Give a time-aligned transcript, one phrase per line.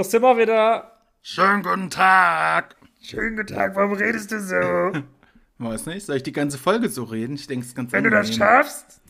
[0.00, 0.92] da sind wir wieder.
[1.20, 2.74] Schönen guten Tag.
[3.02, 4.54] Schönen guten Tag, warum redest du so?
[5.58, 7.34] Weiß nicht, soll ich die ganze Folge so reden?
[7.34, 9.02] Ich denke, es ist ganz Wenn du das schaffst.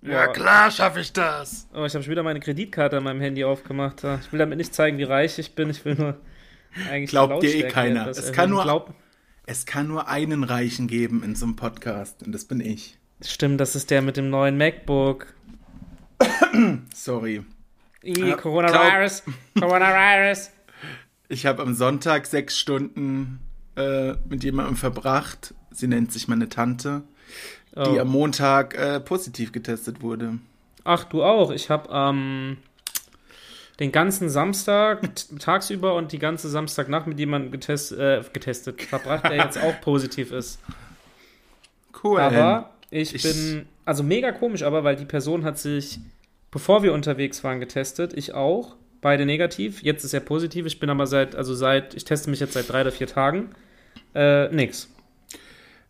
[0.00, 1.68] Ja, klar schaffe ich das.
[1.74, 4.02] Oh, ich habe schon wieder meine Kreditkarte an meinem Handy aufgemacht.
[4.02, 5.68] Ich will damit nicht zeigen, wie reich ich bin.
[5.68, 6.18] Ich will nur
[6.90, 8.06] eigentlich Glaubt dir eh keiner.
[8.06, 8.94] Es kann nur- Glaub,
[9.44, 12.98] Es kann nur einen Reichen geben in so einem Podcast und das bin ich.
[13.22, 15.26] stimmt, das ist der mit dem neuen MacBook.
[16.94, 17.44] Sorry.
[18.04, 19.22] I, Ja, Coronavirus.
[19.58, 20.50] Coronavirus.
[21.28, 23.40] Ich habe am Sonntag sechs Stunden
[23.76, 25.54] äh, mit jemandem verbracht.
[25.70, 27.02] Sie nennt sich meine Tante,
[27.76, 28.00] die Oh.
[28.00, 30.38] am Montag äh, positiv getestet wurde.
[30.82, 31.50] Ach, du auch.
[31.52, 32.56] Ich habe ähm,
[33.78, 35.02] den ganzen Samstag
[35.38, 40.32] tagsüber und die ganze Samstagnacht mit jemandem getest, äh, getestet verbracht, der jetzt auch positiv
[40.32, 40.58] ist.
[42.02, 42.18] Cool.
[42.20, 46.00] Aber ich, ich- bin, also mega komisch, aber weil die Person hat sich,
[46.50, 48.12] bevor wir unterwegs waren, getestet.
[48.14, 48.76] Ich auch.
[49.00, 49.82] Beide negativ.
[49.82, 50.66] Jetzt ist er positiv.
[50.66, 53.50] Ich bin aber seit, also seit, ich teste mich jetzt seit drei oder vier Tagen.
[54.14, 54.88] Äh, nix.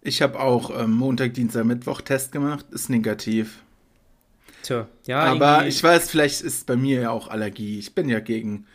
[0.03, 2.67] Ich habe auch ähm, Montag, Dienstag, Mittwoch Test gemacht.
[2.71, 3.62] Ist negativ.
[4.62, 5.21] Tja, ja.
[5.21, 7.79] Aber ich weiß, vielleicht ist bei mir ja auch Allergie.
[7.79, 8.67] Ich bin ja gegen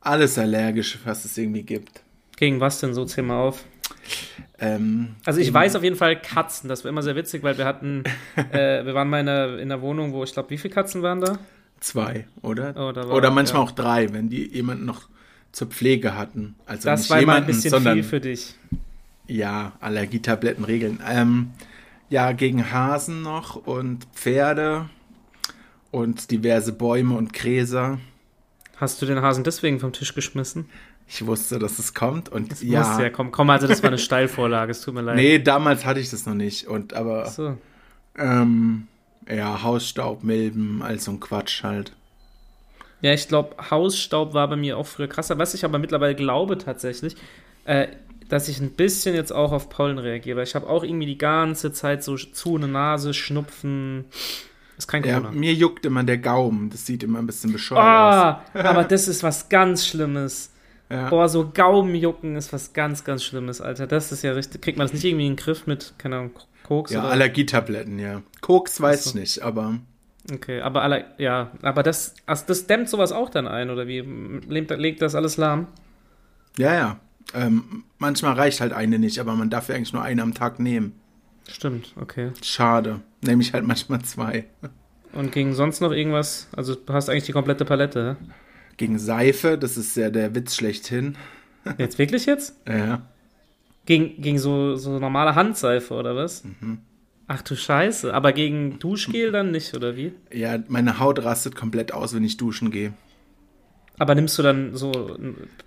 [0.00, 2.02] alles allergisch, was es irgendwie gibt.
[2.36, 3.04] Gegen was denn so?
[3.04, 3.64] Zähl mal auf.
[4.58, 6.68] Ähm, Also ich weiß auf jeden Fall Katzen.
[6.68, 8.04] Das war immer sehr witzig, weil wir hatten,
[8.52, 11.02] äh, wir waren mal in einer, in einer Wohnung, wo ich glaube, wie viele Katzen
[11.02, 11.38] waren da?
[11.80, 12.70] Zwei, oder?
[12.76, 13.68] Oh, da war- oder manchmal ja.
[13.68, 15.08] auch drei, wenn die jemanden noch
[15.52, 16.54] zur Pflege hatten.
[16.66, 18.54] Also Das nicht war immer ein jemanden, bisschen sondern viel für dich.
[19.26, 21.00] ja, Allergietabletten regeln.
[21.06, 21.50] Ähm,
[22.08, 24.88] ja, gegen Hasen noch und Pferde
[25.90, 27.98] und diverse Bäume und Gräser.
[28.76, 30.66] Hast du den Hasen deswegen vom Tisch geschmissen?
[31.08, 33.30] Ich wusste, dass es kommt und Das ja, musste ja kommen.
[33.30, 35.16] Komm, also das war eine Steilvorlage, es tut mir leid.
[35.16, 37.56] nee, damals hatte ich das noch nicht und aber So.
[38.18, 38.88] ähm,
[39.28, 41.92] ja, Hausstaub, Milben, all so ein Quatsch halt.
[43.02, 45.38] Ja, ich glaube, Hausstaub war bei mir auch früher krasser.
[45.38, 47.14] Was ich aber mittlerweile glaube tatsächlich,
[47.66, 47.88] äh,
[48.28, 50.42] dass ich ein bisschen jetzt auch auf Pollen reagiere.
[50.42, 54.06] Ich habe auch irgendwie die ganze Zeit so zu eine Nase, Schnupfen.
[54.78, 55.30] Ist kein Ja, Corona.
[55.38, 57.86] mir juckt immer der Gaumen, das sieht immer ein bisschen bescheuert aus.
[57.86, 60.50] Ah, aber das ist was ganz Schlimmes.
[60.88, 61.10] Ja.
[61.10, 63.86] Boah, so Gaumenjucken ist was ganz, ganz Schlimmes, Alter.
[63.86, 64.62] Das ist ja richtig.
[64.62, 66.30] Kriegt man das nicht irgendwie in den Griff mit, keine Ahnung,
[66.62, 67.10] Koks Ja, oder?
[67.10, 68.22] Allergietabletten, ja.
[68.40, 69.10] Koks weiß so.
[69.10, 69.80] ich nicht, aber
[70.32, 74.00] Okay, aber alle, ja, aber das, also das dämmt sowas auch dann ein, oder wie?
[74.00, 75.68] Legt, legt das alles lahm?
[76.58, 77.00] ja, ja.
[77.34, 80.60] Ähm, manchmal reicht halt eine nicht, aber man darf ja eigentlich nur eine am Tag
[80.60, 80.92] nehmen.
[81.48, 82.30] Stimmt, okay.
[82.42, 83.00] Schade.
[83.20, 84.46] Nehme ich halt manchmal zwei.
[85.12, 86.48] Und gegen sonst noch irgendwas?
[86.56, 88.26] Also du hast eigentlich die komplette Palette, hä?
[88.76, 91.16] Gegen Seife, das ist ja der Witz schlechthin.
[91.78, 92.54] Jetzt wirklich jetzt?
[92.68, 93.02] Ja.
[93.86, 96.44] Gegen, gegen so, so normale Handseife, oder was?
[97.26, 98.14] Ach du Scheiße.
[98.14, 100.12] Aber gegen Duschgel dann nicht, oder wie?
[100.32, 102.92] Ja, meine Haut rastet komplett aus, wenn ich duschen gehe.
[103.98, 105.16] Aber nimmst du dann so.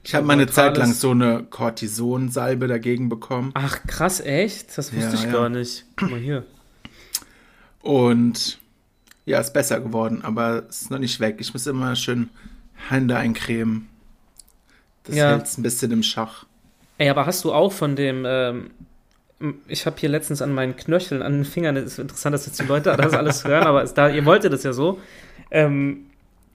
[0.03, 3.51] Ich habe mal eine Zeit lang so eine Cortisonsalbe dagegen bekommen.
[3.55, 4.77] Ach krass, echt?
[4.77, 5.31] Das wusste Ja, ich ja.
[5.31, 5.85] gar nicht.
[5.97, 6.45] Guck mal hier.
[7.81, 8.59] Und
[9.25, 11.37] ja, ist besser geworden, aber es ist noch nicht weg.
[11.39, 12.29] Ich muss immer schön
[12.87, 13.87] Hände eincremen.
[15.03, 15.29] Das Ja.
[15.31, 16.45] hält es ein bisschen im Schach.
[16.97, 18.71] Ey, aber hast du auch von dem, ähm,
[19.67, 22.59] ich habe hier letztens an meinen Knöcheln, an den Fingern, das ist interessant, dass jetzt
[22.59, 24.99] die Leute das alles hören, aber es, da, ihr wolltet das ja so,
[25.49, 26.05] ähm,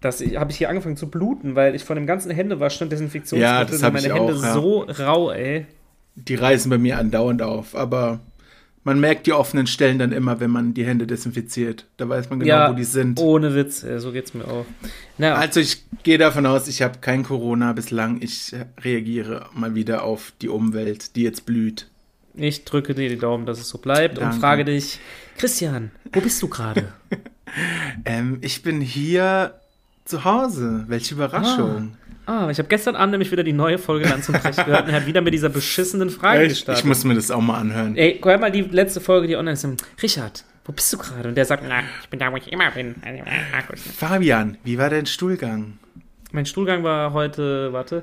[0.03, 3.41] das habe ich hier angefangen zu bluten, weil ich von dem ganzen Händewaschen und Desinfektionsmittel
[3.43, 4.53] Ja, das meine Hände auch, ja.
[4.53, 5.67] so rau, ey.
[6.17, 8.21] Die reißen bei mir andauernd auf, aber
[8.85, 11.87] man merkt die offenen Stellen dann immer, wenn man die Hände desinfiziert.
[11.97, 13.19] Da weiß man genau, ja, wo die sind.
[13.19, 14.67] ohne Witz, so geht's mir auch.
[15.19, 18.21] Na, Also ich gehe davon aus, ich habe kein Corona bislang.
[18.21, 21.89] Ich reagiere mal wieder auf die Umwelt, die jetzt blüht.
[22.35, 24.41] ich drücke dir die Daumen, dass es so bleibt und Danke.
[24.41, 24.99] frage dich,
[25.39, 26.93] Christian, wo bist du gerade?
[28.05, 29.55] Ähm, ich bin hier
[30.05, 30.85] zu Hause.
[30.89, 31.97] Welche Überraschung.
[32.27, 34.91] ah, ich habe gestern Abend nämlich wieder die neue Folge Land zum Brecht gehört und
[34.91, 36.83] er hat wieder mit dieser beschissenen Frage ich, gestartet.
[36.83, 37.97] ich muss mir das auch mal anhören.
[37.97, 39.67] Ey, hör mal die letzte Folge, die online ist.
[40.03, 41.29] Richard, wo bist du gerade?
[41.29, 42.95] Und der sagt, na, ich bin da, wo ich immer bin.
[43.03, 43.91] Also.
[43.97, 45.79] Fabian, wie war dein Stuhlgang?
[46.33, 48.03] Mein Stuhlgang war heute, warte,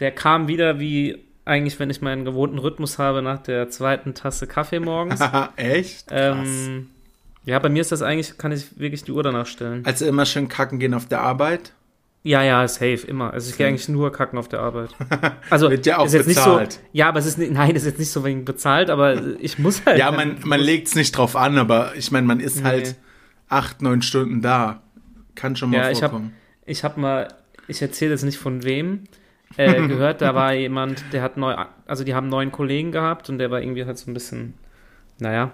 [0.00, 4.46] der kam wieder wie eigentlich, wenn ich meinen gewohnten Rhythmus habe nach der zweiten Tasse
[4.46, 5.20] Kaffee morgens.
[5.56, 6.06] Echt?
[6.10, 6.90] Ähm,
[7.44, 9.84] ja, bei mir ist das eigentlich, kann ich wirklich die Uhr danach stellen.
[9.86, 11.72] Also immer schön kacken gehen auf der Arbeit.
[12.24, 13.32] Ja, ja, safe, immer.
[13.32, 14.90] Also ich gehe eigentlich nur kacken auf der Arbeit.
[15.50, 16.72] Also Wird ja auch bezahlt.
[16.74, 16.78] so.
[16.92, 19.58] Ja, aber es ist nicht, nein, es ist jetzt nicht so wegen bezahlt, aber ich
[19.58, 19.98] muss halt.
[19.98, 22.62] Ja, man, man legt es nicht drauf an, aber ich meine, man ist Nee.
[22.64, 22.96] halt
[23.48, 24.82] acht, neun Stunden da.
[25.36, 26.34] Kann schon mal Ja, ich hab- vorkommen.
[26.66, 27.28] Ich habe mal,
[27.66, 29.04] ich erzähle jetzt nicht von wem,
[29.56, 31.54] äh, gehört, da war jemand, der hat neu,
[31.86, 34.54] also die haben neuen Kollegen gehabt und der war irgendwie halt so ein bisschen,
[35.18, 35.52] naja,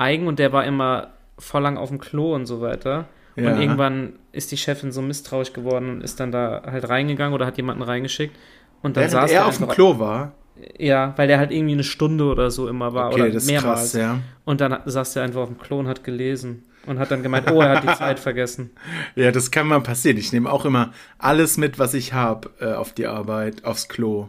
[0.00, 1.08] eigen und der war immer
[1.38, 3.06] voll lang auf dem Klo und so weiter.
[3.36, 3.52] Ja.
[3.52, 7.46] Und irgendwann ist die Chefin so misstrauisch geworden und ist dann da halt reingegangen oder
[7.46, 8.36] hat jemanden reingeschickt.
[8.82, 10.32] Und dann Während saß er auf dem Klo war.
[10.78, 13.50] Ja, weil der halt irgendwie eine Stunde oder so immer war Okay, oder das ist
[13.50, 13.80] mehrmals.
[13.80, 14.18] krass, ja.
[14.44, 17.50] Und dann saß der einfach auf dem Klo und hat gelesen und hat dann gemeint,
[17.50, 18.70] oh, er hat die Zeit vergessen.
[19.14, 20.18] Ja, das kann mal passieren.
[20.18, 24.28] Ich nehme auch immer alles mit, was ich habe, äh, auf die Arbeit, aufs Klo.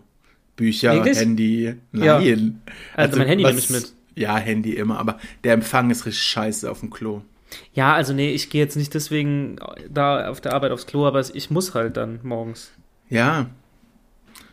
[0.56, 1.18] Bücher, Wirklich?
[1.20, 1.76] Handy.
[1.92, 2.20] Ja.
[2.20, 2.62] Nein.
[2.96, 3.94] Also mein Handy was- nehme ich mit.
[4.16, 7.22] Ja, Handy immer, aber der Empfang ist richtig scheiße auf dem Klo.
[7.74, 9.58] Ja, also nee, ich gehe jetzt nicht deswegen
[9.90, 12.72] da auf der Arbeit aufs Klo, aber ich muss halt dann morgens.
[13.10, 13.48] Ja,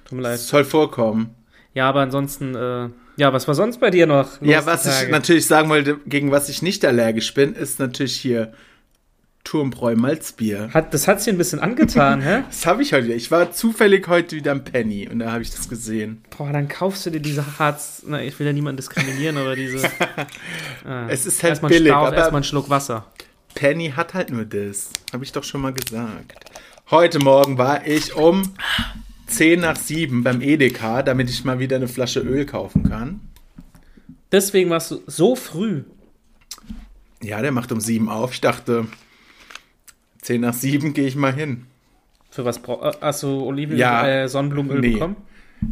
[0.05, 0.35] Tut mir leid.
[0.35, 1.35] das soll vorkommen.
[1.75, 4.41] Ja, aber ansonsten, äh, ja, was war sonst bei dir noch?
[4.43, 8.53] ja, was ich natürlich sagen wollte, gegen was ich nicht allergisch bin, ist natürlich hier
[9.45, 10.69] Turmbräu Malzbier.
[10.75, 12.43] Hat, das hat sie ein bisschen angetan, hä?
[12.49, 13.07] Das habe ich heute.
[13.07, 13.15] wieder.
[13.17, 16.23] Ich war zufällig heute wieder am Penny und da habe ich das gesehen.
[16.37, 18.03] Boah, dann kaufst du dir diese Harz.
[18.07, 19.89] Na, ich will ja niemanden diskriminieren, aber diese.
[20.85, 23.07] Ah, Es ist halt erstmal billig, Stau, aber- erstmal einen Schluck Wasser.
[23.55, 24.91] Penny hat halt nur das.
[25.13, 26.35] Habe ich doch schon mal gesagt.
[26.91, 28.43] Heute Morgen war ich um
[29.27, 33.21] 10 nach 7 beim Edeka, damit ich mal wieder eine Flasche Öl kaufen kann.
[34.31, 35.83] Deswegen warst du so früh.
[37.23, 38.33] Ja, der macht um 7 auf.
[38.33, 38.87] Ich dachte,
[40.29, 41.65] 10 nach 7 gehe ich mal hin.
[42.31, 44.07] Für was brauchst Hast du Oliven, Ja.
[44.07, 44.93] äh, Sonnenblumenöl Nee.
[44.93, 45.17] bekommen?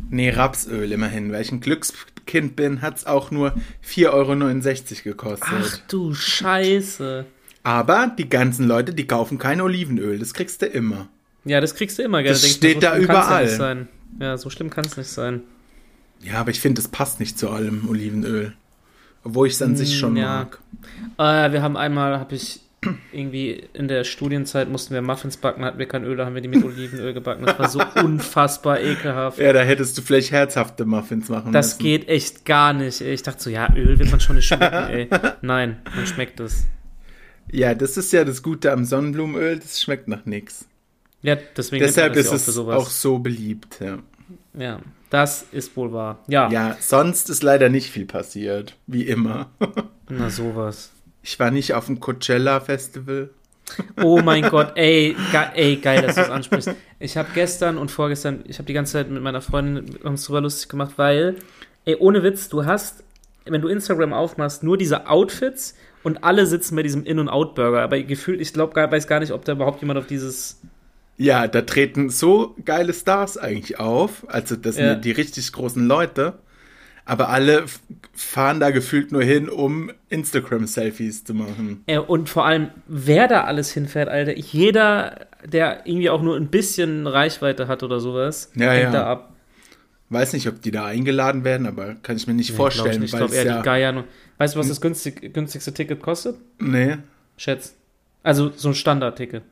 [0.09, 1.31] Nee, Rapsöl immerhin.
[1.31, 4.11] Weil ich ein Glückskind bin, hat es auch nur 4,69
[5.07, 5.49] Euro gekostet.
[5.53, 7.27] Ach du Scheiße.
[7.65, 10.19] Aber die ganzen Leute, die kaufen kein Olivenöl.
[10.19, 11.09] Das kriegst du immer.
[11.45, 12.33] Ja, das kriegst du immer, gell?
[12.33, 13.49] Das Denkst steht da kann's Ja, überall.
[13.49, 13.89] sein.
[14.21, 15.43] ja, so schlimm kann es nicht sein.
[16.23, 18.55] Ja, aber ich finde, es passt nicht zu allem Olivenöl.
[19.23, 20.49] Obwohl ich es an sich schon Mm, ja.
[21.19, 21.49] mag.
[21.49, 22.61] Äh, wir haben einmal, habe ich
[23.13, 26.43] irgendwie in der Studienzeit mussten wir Muffins backen, hatten wir kein Öl, da haben wir
[26.43, 27.45] die mit Olivenöl gebacken.
[27.45, 29.39] Das war so unfassbar ekelhaft.
[29.39, 31.79] Ja, da hättest du vielleicht herzhafte Muffins machen Das müssen.
[31.83, 33.01] geht echt gar nicht.
[33.01, 33.13] Ey.
[33.15, 35.09] Ich dachte so, ja, Öl wird man schon nicht schmecken, ey.
[35.43, 36.67] Nein, man schmeckt es.
[37.51, 40.67] Ja, das ist ja das Gute am Sonnenblumenöl, das schmeckt nach nichts.
[41.23, 42.77] Ja, deswegen Deshalb das ist auch es sowas.
[42.77, 43.81] auch so beliebt.
[43.81, 43.99] Ja.
[44.59, 44.81] Ja,
[45.11, 46.23] das ist wohl wahr.
[46.29, 49.51] Ja, ja, sonst ist leider nicht viel passiert, wie immer.
[50.09, 50.93] na sowas.
[51.27, 53.31] Ich war nicht auf dem Coachella Festival.
[54.01, 56.71] Oh mein Gott, ey, ge ey, geil, dass du es ansprichst.
[57.01, 60.41] Ich habe gestern und vorgestern, ich habe die ganze Zeit mit meiner Freundin uns drüber
[60.41, 61.35] lustig gemacht, weil,
[61.85, 63.03] ey, ohne Witz, du hast,
[63.45, 65.75] wenn du Instagram aufmachst, nur diese Outfits
[66.05, 67.83] und alle sitzen bei diesem In- und Out-Burger.
[67.83, 70.61] Aber gefühlt, ich glaube, weiß gar nicht, ob da überhaupt jemand auf dieses.
[71.17, 74.25] Ja, da treten so geile Stars eigentlich auf.
[74.29, 74.93] Also das Ja.
[74.93, 76.35] sind die richtig großen Leute.
[77.09, 77.65] Aber alle
[78.15, 81.85] fahren da gefühlt nur hin, um Instagram-Selfies zu machen.
[81.87, 84.37] Äh, und vor allem, wer da alles hinfährt, Alter.
[84.37, 88.91] Jeder, der irgendwie auch nur ein bisschen Reichweite hat oder sowas, Ja, hängt ja.
[88.93, 89.33] da ab.
[90.11, 92.95] Weiß nicht, ob die da eingeladen werden, aber kann ich mir nicht Nee, glaub vorstellen,
[92.95, 93.13] ich nicht.
[93.13, 94.05] Ich glaube eher ja, die Geier.
[94.39, 96.37] Weißt du, was das günstig, günstigste Ticket kostet?
[96.59, 96.97] nee,
[97.37, 97.75] Schätz.
[98.23, 99.43] Also so ein Standardticket.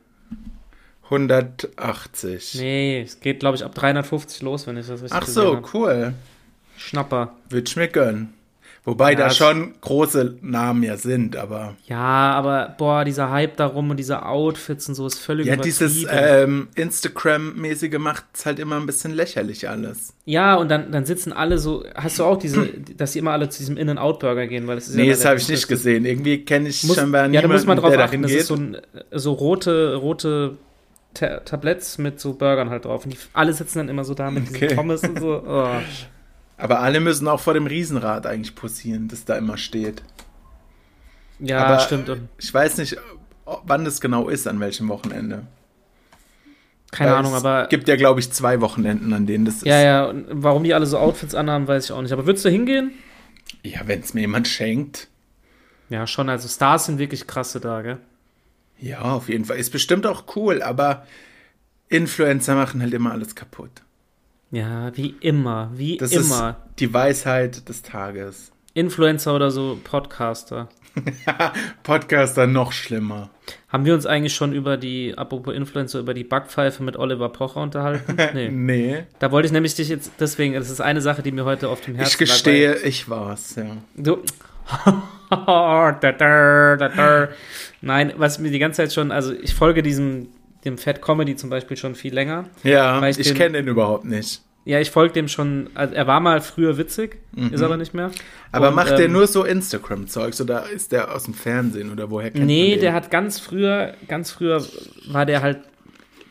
[1.05, 2.55] 180.
[2.55, 6.13] Nee, es geht, glaube ich, ab 350 los, wenn ich das richtig Ach so, cool.
[6.77, 7.33] Schnapper.
[7.49, 8.33] Würde ich mir gönnen.
[8.87, 11.97] Wobei Ja, da schon große Namen ja sind, aber Ja,
[12.33, 16.67] aber boah, dieser Hype darum und diese Outfits und so ist völlig ja, dieses ähm,
[16.75, 20.13] Instagram-mäßige macht es halt immer ein bisschen lächerlich alles.
[20.25, 22.67] Ja, und dann, dann sitzen alle so, hast du auch diese,
[22.97, 25.37] dass sie immer alle zu diesem In-N-Out-Burger gehen, weil das ist Nee, ja das habe
[25.37, 26.05] ich nicht gesehen.
[26.05, 28.21] Irgendwie kenne ich Muss, scheinbar ja, da niemanden, muss man drauf der achten.
[28.21, 28.41] Das geht.
[28.41, 28.77] ist so, ein,
[29.11, 30.57] so rote, rote
[31.15, 33.03] Ta Tabletts mit so Burgern halt drauf.
[33.05, 34.59] Und die alle sitzen dann immer so da mit Okay.
[34.59, 35.41] diesen Pommes und so.
[35.47, 35.67] Oh.
[36.57, 40.03] aber alle müssen auch vor dem Riesenrad eigentlich posieren, das da immer steht.
[41.39, 42.09] Ja, Aber- stimmt.
[42.37, 42.97] Ich weiß nicht,
[43.65, 45.43] wann das genau ist, an welchem Wochenende.
[46.91, 47.67] keine Weil Ahnung, es aber.
[47.67, 49.65] gibt ja, glaube ich, zwei Wochenenden, an denen das ist.
[49.65, 52.13] Ja, ja, und warum die alle so Outfits anhaben, weiß ich auch nicht.
[52.13, 52.91] Aber würdest du hingehen?
[53.63, 55.09] Ja, wenn es mir jemand schenkt.
[55.89, 56.29] Ja, schon.
[56.29, 57.97] Also Stars sind wirklich krasse da, gell?
[58.79, 59.57] Ja, auf jeden Fall.
[59.57, 61.05] Ist bestimmt auch cool, aber
[61.89, 63.71] Influencer machen halt immer alles kaputt.
[64.55, 65.69] Ja, wie immer.
[65.75, 66.49] Wie Das immer.
[66.71, 68.53] ist die Weisheit des Tages.
[68.73, 70.69] Influencer oder so Podcaster.
[71.83, 73.29] Podcaster noch schlimmer.
[73.67, 77.61] Haben wir uns eigentlich schon über die, apropos Influencer, über die Backpfeife mit Oliver Pocher
[77.61, 78.15] unterhalten?
[78.33, 78.49] Nee.
[78.49, 79.03] Nee.
[79.19, 81.81] Da wollte ich nämlich dich jetzt, deswegen, das ist eine Sache, die mir heute auf
[81.81, 83.75] dem Herzen Ich gestehe, ich war's, ja.
[83.97, 84.19] Du.
[85.29, 86.11] Da, da,
[86.77, 87.27] da, da.
[87.81, 90.27] Nein, was mir die ganze Zeit schon, also ich folge diesem,
[90.63, 92.45] dem Fat Comedy zum Beispiel schon viel länger.
[92.63, 94.44] Ja, ich, ich kenne den überhaupt nicht.
[94.65, 97.17] Ja, ich folge dem schon, also er war mal früher witzig,
[97.51, 98.07] ist aber nicht mehr.
[98.07, 98.13] Mhm.
[98.51, 102.09] Aber Und, macht ähm, der nur so Instagram-Zeugs oder ist der aus dem Fernsehen oder
[102.09, 104.65] woher kennt Nee, der hat ganz früher, ganz früher
[105.07, 105.59] war der halt,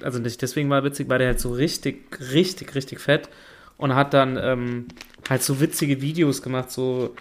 [0.03, 3.29] also nicht deswegen war er witzig, war der halt so richtig, richtig, richtig fett
[3.77, 4.87] und hat dann ähm,
[5.29, 7.15] halt so witzige Videos gemacht, so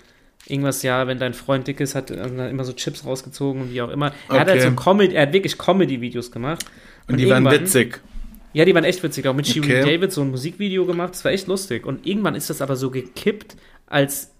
[0.45, 3.71] Irgendwas, ja, wenn dein Freund dick ist, hat er dann immer so Chips rausgezogen und
[3.71, 4.11] wie auch immer.
[4.27, 4.69] Er hat halt Okay.
[4.69, 6.65] so Comedy, er hat wirklich Comedy-Videos gemacht.
[7.07, 8.01] Und die waren witzig.
[8.53, 9.27] Ja, die waren echt witzig.
[9.27, 9.81] Auch mit Shirin Okay.
[9.95, 11.13] David so ein Musikvideo gemacht.
[11.13, 11.85] Das war echt lustig.
[11.85, 13.55] Und irgendwann ist das aber so gekippt,
[13.87, 14.31] als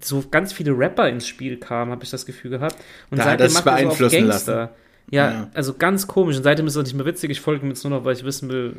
[0.00, 2.76] so ganz viele Rapper ins Spiel kamen, habe ich das Gefühl gehabt.
[3.10, 4.74] Und Da hat sich macht er so auf beeinflussen Gangster.
[5.10, 5.50] Ja, Ja.
[5.54, 6.36] also ganz komisch.
[6.36, 7.30] Und seitdem ist es nicht mehr witzig.
[7.30, 8.76] Ich folge ihm jetzt nur noch, weil ich wissen will,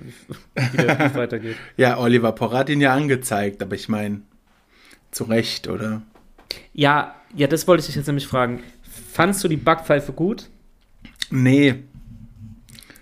[0.71, 1.55] wie der Beef weitergeht.
[1.77, 4.21] Ja, Oliver Pocher hat ihn ja angezeigt, aber ich meine,
[5.11, 6.01] zu Recht, oder?
[6.73, 8.61] Ja, ja, das wollte ich dich jetzt nämlich fragen.
[9.11, 10.49] Fandst du die Backpfeife gut?
[11.29, 11.75] Nee,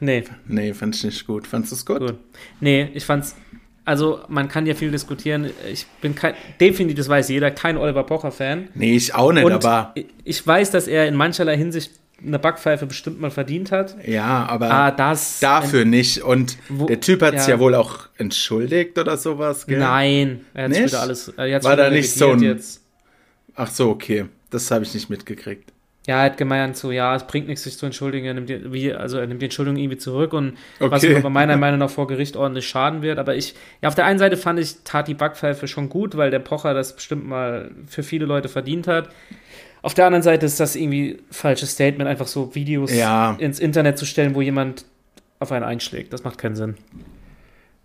[0.01, 1.48] Nee, nee, fand ich nicht gut.
[1.48, 2.00] Fandest du es gut?
[2.00, 2.15] gut.
[2.60, 3.36] Nee, ich fand's.
[3.86, 5.50] Also, man kann ja viel diskutieren.
[5.72, 8.67] Ich bin kein, definitiv, das weiß jeder, kein Oliver Pocher-Fan.
[8.75, 11.91] Nee, ich auch nicht, Und aber ich weiß, dass er in mancherlei Hinsicht
[12.24, 13.96] eine Backpfeife bestimmt mal verdient hat.
[14.08, 15.39] ja, aber Ah, das.
[15.39, 16.22] dafür nicht.
[16.22, 17.55] Und Wo- der Typ hat sich ja.
[17.55, 19.79] ja wohl auch entschuldigt oder sowas, gell?
[19.79, 21.29] Nein, er hat wieder alles.
[21.29, 22.81] Er War da nicht so ein- Jetzt.
[23.55, 24.25] Ach so, okay.
[24.51, 25.72] Das habe ich nicht mitgekriegt.
[26.08, 28.25] Ja, er hat gemeint, so, ja, es bringt nichts, sich zu entschuldigen.
[28.25, 31.12] Er nimmt die, wie, also er nimmt die Entschuldigung irgendwie zurück und was Okay.
[31.12, 33.20] ihm aber meiner Meinung nach vor Gericht ordentlich schaden wird.
[33.20, 33.53] Aber ich,
[33.84, 36.74] ja, auf der einen Seite fand ich, tat die Backpfeife schon gut, weil der Pocher
[36.74, 39.10] das bestimmt mal für viele Leute verdient hat.
[39.84, 43.36] Auf der anderen Seite ist das irgendwie falsches Statement, einfach so Videos Ja.
[43.38, 44.86] ins Internet zu stellen, wo jemand
[45.39, 46.13] auf einen einschlägt.
[46.13, 46.75] Das macht keinen Sinn.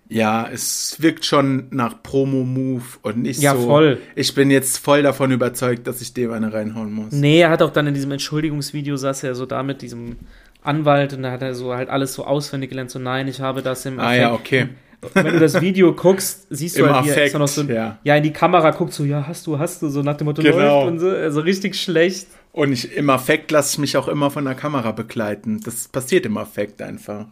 [0.08, 3.66] Ja, es wirkt schon nach Promo-Move und nicht Ja, so.
[3.66, 3.98] voll.
[4.14, 7.12] Ich bin jetzt voll davon überzeugt, dass ich dem eine reinhauen muss.
[7.12, 10.16] Nee, er hat auch dann in diesem Entschuldigungsvideo saß er so da mit diesem
[10.62, 13.62] Anwalt und da hat er so halt alles so auswendig gelernt, so nein, ich habe
[13.62, 14.40] das im Ah ja, Affekt.
[14.40, 14.68] okay.
[15.14, 17.98] Wenn du das Video guckst, siehst du Im halt, wie er noch so ja.
[18.02, 20.42] ja in die Kamera guckt, so ja, hast du, hast du, so nach dem Motto
[20.42, 20.56] Genau.
[20.84, 22.28] läuft und so, also richtig schlecht.
[22.52, 25.60] Und ich, im Affekt lasse ich mich auch immer von der Kamera begleiten.
[25.64, 27.26] Das passiert im Affekt einfach.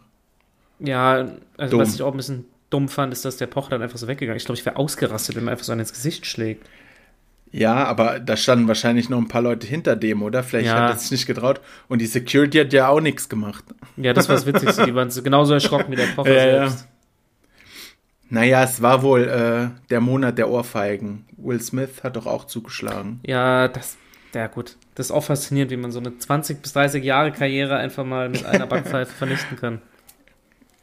[0.79, 1.79] Ja, also Dumm.
[1.81, 4.35] was ich auch ein bisschen dumm fand, ist, dass der Poch dann einfach so weggegangen
[4.37, 4.43] ist.
[4.43, 6.67] Ich glaube, ich wäre ausgerastet, wenn man einfach so einen ins Gesicht schlägt.
[7.51, 10.43] Ja, aber da standen wahrscheinlich noch ein paar Leute hinter dem, oder?
[10.43, 10.75] Vielleicht Ja.
[10.81, 11.61] hat er sich nicht getraut.
[11.87, 13.63] Und die Security hat ja auch nichts gemacht.
[13.95, 14.83] Ja, das war das Witzigste.
[14.85, 16.67] Die waren so genauso erschrocken wie der Pocher Ja, ja.
[16.69, 16.87] selbst.
[18.29, 21.25] Naja, es war wohl äh, der Monat der Ohrfeigen.
[21.37, 23.19] Will Smith hat doch auch zugeschlagen.
[23.25, 23.97] Ja, das,
[24.33, 24.75] ja gut.
[24.95, 28.27] Das ist auch faszinierend, wie man so eine 20 bis 30 Jahre Karriere einfach mal
[28.29, 29.81] mit einer Backpfeife vernichten kann.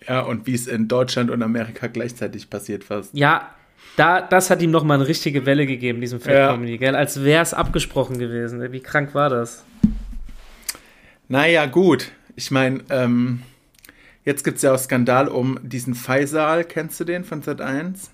[0.08, 3.10] Ja, und wie es in Deutschland und Amerika gleichzeitig passiert fast.
[3.14, 3.50] Ja,
[3.96, 6.52] da, das hat ihm nochmal eine richtige Welle gegeben, diesem Fat Ja.
[6.52, 6.94] Comedy, gell?
[6.96, 8.72] Als wäre es abgesprochen gewesen.
[8.72, 9.64] Wie krank war das?
[11.28, 12.10] Naja, gut.
[12.36, 13.42] Ich meine, ähm,
[14.24, 16.64] jetzt gibt es ja auch Skandal um diesen Faisal.
[16.64, 18.08] Kennst du den von Z1?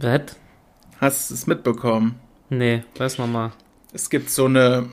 [0.00, 0.20] Was?
[1.00, 2.18] Hast du es mitbekommen?
[2.50, 3.52] Nee, weiß noch mal.
[3.92, 4.88] Es gibt so eine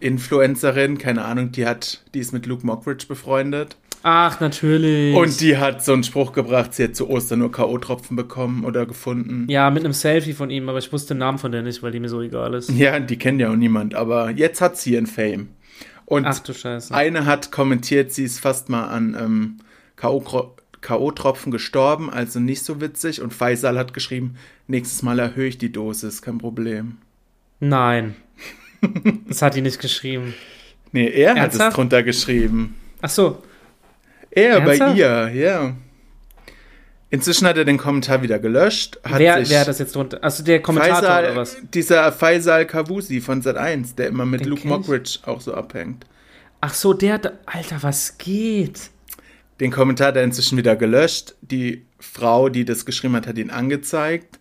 [0.00, 3.76] Influencerin, keine Ahnung, die hat, die ist mit Luke Mockridge befreundet.
[4.02, 5.14] Ach, natürlich.
[5.14, 8.86] Und die hat so einen Spruch gebracht, sie hat zu Ostern nur K.O.-Tropfen bekommen oder
[8.86, 9.46] gefunden.
[9.50, 11.90] ja, mit einem Selfie von ihm, aber ich wusste den Namen von der nicht, weil
[11.92, 12.70] die mir so egal ist.
[12.70, 15.48] Ja, die kennt ja auch niemand, aber jetzt hat sie ihren Fame.
[16.06, 16.94] Und Ach du Scheiße.
[16.94, 19.56] eine hat kommentiert, sie ist fast mal an ähm,
[19.96, 20.54] K.O.
[20.80, 23.20] K.O.-Tropfen gestorben, also nicht so witzig.
[23.20, 24.36] Und Faisal hat geschrieben,
[24.68, 26.98] nächstes Mal erhöhe ich die Dosis, kein Problem.
[27.60, 28.14] Nein.
[29.26, 30.34] das hat die nicht geschrieben.
[30.92, 31.76] Nee, er hat es Ernsthaft?
[31.76, 32.76] drunter geschrieben.
[33.02, 33.42] Ach so.
[34.38, 34.96] Er bei Ernsthaft?
[34.96, 35.74] ihr, ja.
[37.10, 38.98] Inzwischen hat er den Kommentar wieder gelöscht.
[39.02, 40.22] Hat wer, sich wer hat das jetzt drunter?
[40.22, 41.56] Also der Kommentator Faisal, oder was?
[41.72, 44.68] Dieser Faisal Kavusi von Z1, der immer mit Den Luke.
[44.68, 46.04] Mockridge auch so abhängt.
[46.60, 47.32] Ach so, der hat.
[47.46, 48.90] Alter, was geht?
[49.60, 51.34] Den Kommentar hat er inzwischen wieder gelöscht.
[51.40, 54.38] Die Frau, die das geschrieben hat, hat ihn angezeigt.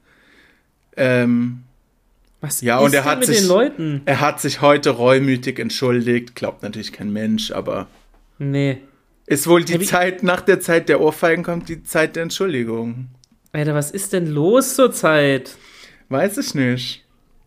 [0.97, 1.63] Ähm,
[2.41, 4.01] Was Ja, ist und er denn hat mit sich- den Leuten?
[4.05, 6.35] er hat sich heute reumütig entschuldigt.
[6.35, 7.87] Glaubt natürlich kein Mensch, aber
[8.39, 8.79] Nee.
[9.27, 13.09] Ist wohl die wie- Zeit, nach der Zeit der Ohrfeigen kommt die Zeit der Entschuldigung.
[13.53, 15.55] Alter, was ist denn los zurzeit?
[16.09, 17.05] Weiß ich nicht.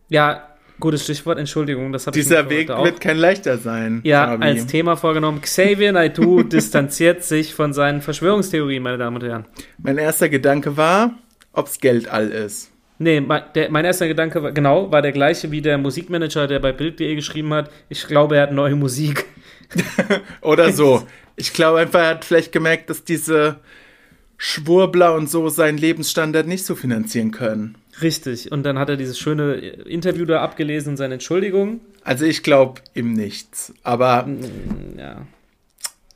[0.09, 0.47] Ja,
[0.79, 2.83] gutes Stichwort, Entschuldigung, das habe ich Dieser Weg auch.
[2.83, 4.01] wird kein leichter sein.
[4.03, 4.43] ja, Fabi.
[4.43, 5.41] als Thema vorgenommen.
[5.41, 9.45] Xavier Naidoo distanziert sich von seinen Verschwörungstheorien, meine Damen und Herren.
[9.77, 11.17] Mein erster Gedanke war,
[11.53, 12.71] ob's Geld all ist.
[13.01, 16.59] Nee, mein, der, mein erster Gedanke war, genau, war der gleiche wie der Musikmanager, der
[16.59, 17.71] bei Bild.de geschrieben hat.
[17.89, 19.25] Ich glaube, er hat neue Musik.
[20.41, 21.07] Oder so.
[21.35, 23.57] Ich glaube einfach, er hat vielleicht gemerkt, dass diese
[24.37, 27.75] Schwurbler und so seinen Lebensstandard nicht so finanzieren können.
[28.03, 28.51] Richtig.
[28.51, 31.79] Und dann hat er dieses schöne Interview da abgelesen und seine Entschuldigung.
[32.03, 33.73] Also ich glaube ihm nichts.
[33.81, 34.27] Aber
[34.95, 35.25] Ja.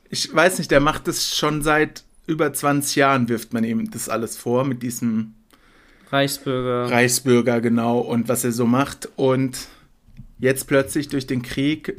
[0.08, 4.08] ich weiß nicht, der macht es schon seit über 20 Jahren, wirft man ihm das
[4.08, 5.34] alles vor, mit diesem
[6.10, 6.90] Reichsbürger.
[6.90, 9.08] Reichsbürger genau und was er so macht.
[9.16, 9.68] Und
[10.38, 11.96] jetzt plötzlich durch den Krieg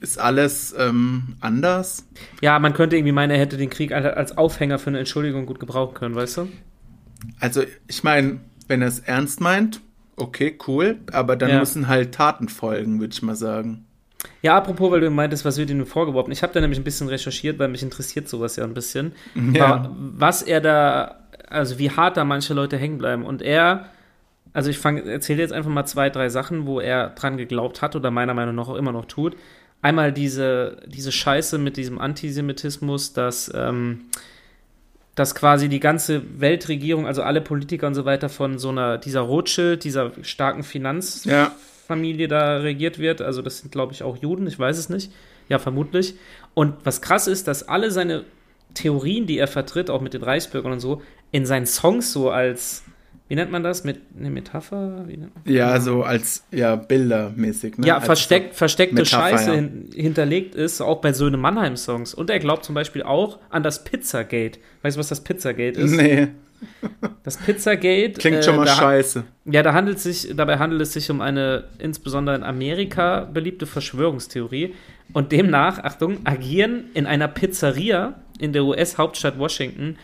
[0.00, 2.06] ist alles ähm, anders.
[2.40, 5.60] Ja, man könnte irgendwie meinen, er hätte den Krieg als- Aufhänger für eine Entschuldigung gut
[5.60, 6.48] gebrauchen können, weißt du?
[7.38, 9.80] Also ich meine, wenn er es ernst meint,
[10.16, 10.98] Okay, cool.
[11.12, 11.60] Aber dann Ja.
[11.60, 13.86] müssen halt Taten folgen, würde ich mal sagen.
[14.42, 16.30] Ja, apropos, weil du meintest, was wird ihm vorgeworfen.
[16.30, 19.12] Ich habe da nämlich ein bisschen recherchiert, weil mich interessiert sowas ja ein bisschen.
[19.54, 19.84] Ja.
[19.84, 21.19] Wa- Was er da,
[21.50, 23.24] also wie hart da manche Leute hängen bleiben.
[23.24, 23.86] Und er,
[24.52, 28.10] also ich erzähle jetzt einfach mal zwei, drei Sachen, wo er dran geglaubt hat oder
[28.10, 29.36] meiner Meinung nach auch immer noch tut.
[29.82, 34.02] Einmal diese, diese Scheiße mit diesem Antisemitismus, dass, ähm,
[35.14, 39.20] dass quasi die ganze Weltregierung, also alle Politiker und so weiter von so einer, dieser
[39.20, 41.52] Rothschild, dieser starken Finanz, Ja.
[42.28, 43.20] Da regiert wird.
[43.20, 45.10] Also das sind, glaube ich, auch Juden, ich weiß es nicht.
[45.48, 46.14] Ja, vermutlich.
[46.54, 48.24] Und was krass ist, dass alle seine
[48.74, 52.82] Theorien, die er vertritt, auch mit den Reichsbürgern und so, in seinen Songs so als,
[53.28, 53.84] wie nennt man das?
[53.84, 55.06] Mit eine Metapher?
[55.44, 57.78] Ja, so als ja bildermäßig.
[57.78, 57.86] Ne?
[57.86, 59.54] Ja, Als versteckt, versteckte Metapher, Scheiße ja.
[59.56, 62.14] hin, hinterlegt ist, auch bei Söhne Mannheim-Songs.
[62.14, 64.58] Und er glaubt zum Beispiel auch an das Pizzagate.
[64.82, 65.92] Weißt du, was das Pizzagate ist?
[65.92, 66.28] Nee,
[67.22, 68.12] Das Pizzagate.
[68.18, 69.24] klingt äh, schon mal da- scheiße.
[69.46, 74.74] Ja, da handelt sich, dabei handelt es sich um eine insbesondere in Amerika beliebte Verschwörungstheorie.
[75.12, 79.96] Und demnach, Achtung, agieren in einer Pizzeria in der US-Hauptstadt Washington,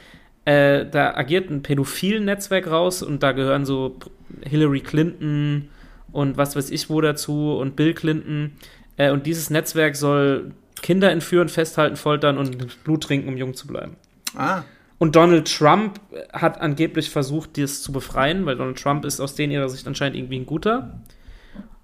[0.46, 3.96] äh, da agiert ein pädophilen Netzwerk raus und da gehören so
[4.42, 5.68] Hillary Clinton
[6.12, 8.52] und was weiß ich wo dazu und Bill Clinton.
[8.96, 13.66] Äh, und dieses Netzwerk soll Kinder entführen, festhalten, foltern und Blut trinken, um jung zu
[13.66, 13.96] bleiben.
[14.36, 14.62] Ah,
[14.98, 16.00] Und Donald Trump
[16.32, 20.16] hat angeblich versucht, das zu befreien, weil Donald Trump ist aus denen ihrer Sicht anscheinend
[20.16, 21.00] irgendwie ein guter.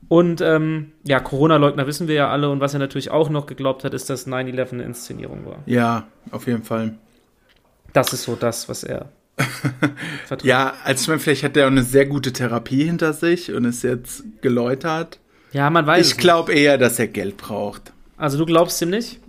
[0.09, 2.51] Und ähm, ja, Corona-Leugner wissen wir ja alle.
[2.51, 5.63] Und was er natürlich auch noch geglaubt hat, ist, dass 9-11 eine Inszenierung war.
[5.67, 6.95] ja, auf jeden Fall.
[7.93, 9.11] Das ist so das, was er
[10.27, 10.47] vertritt.
[10.47, 13.65] Ja, also ich meine, vielleicht hat er auch eine sehr gute Therapie hinter sich und
[13.65, 15.19] ist jetzt geläutert.
[15.53, 16.07] Ja, man weiß.
[16.07, 17.93] Ich glaube eher, dass er Geld braucht.
[18.17, 19.21] Also du glaubst ihm nicht?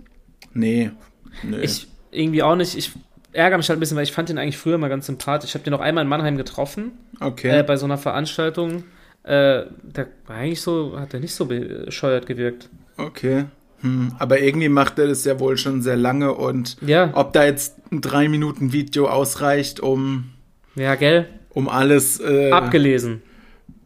[0.52, 0.90] Nee.
[1.42, 1.60] Nö.
[1.60, 2.76] Ich irgendwie auch nicht.
[2.76, 2.92] Ich
[3.32, 5.50] ärgere mich halt ein bisschen, weil ich fand ihn eigentlich früher mal ganz sympathisch.
[5.50, 6.92] Ich habe den noch einmal in Mannheim getroffen.
[7.20, 7.60] okay.
[7.60, 8.84] äh, bei so einer Veranstaltung.
[9.24, 12.68] Äh, der war eigentlich so, hat er nicht so bescheuert gewirkt.
[12.96, 13.46] okay.
[13.84, 14.12] Hm.
[14.18, 17.74] Aber irgendwie macht er das ja wohl schon sehr lange und Ja, ob da jetzt
[17.92, 20.30] ein drei Minuten Video ausreicht, um,
[20.74, 21.28] ja, gell?
[21.50, 23.22] um alles äh, Abgelesen.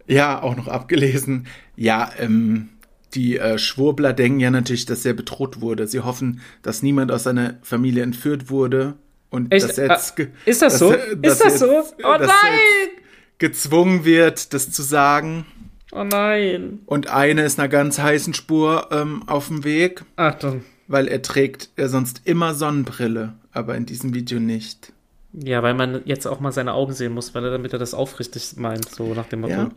[0.06, 1.48] Ja, auch noch abgelesen.
[1.76, 2.68] Ja, ähm,
[3.14, 5.86] die äh, Schwurbler denken ja natürlich, dass er bedroht wurde.
[5.86, 8.94] Sie hoffen, dass niemand aus seiner Familie entführt wurde.
[9.30, 9.68] Und Echt?
[9.68, 10.92] dass er jetzt ge- Ist das dass so?
[10.92, 11.72] dass ist das er so?
[11.72, 12.58] jetzt- Oh dass nein!
[12.94, 15.44] jetzt gezwungen wird, das zu sagen.
[15.92, 16.80] Oh nein!
[16.86, 20.64] Und eine ist einer ganz heißen Spur ähm, auf dem Weg, Achtung.
[20.86, 24.92] weil er trägt er sonst immer Sonnenbrille, aber in diesem Video nicht.
[25.32, 27.94] Ja, weil man jetzt auch mal seine Augen sehen muss, weil er, damit er das
[27.94, 29.54] aufrichtig meint, so nach dem Motto.
[29.54, 29.70] Ja.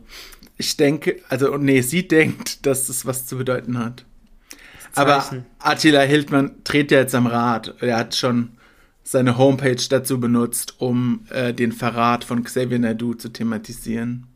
[0.56, 4.04] Ich denke, also nee, sie denkt, dass es was zu bedeuten hat.
[4.94, 5.24] Aber.
[5.58, 7.74] Attila Hildmann dreht ja jetzt am Rad.
[7.80, 8.50] Er hat schon
[9.02, 14.26] seine Homepage dazu benutzt, um äh, den Verrat von Xavier Naidu zu thematisieren.